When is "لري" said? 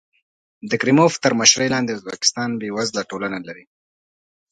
3.47-3.65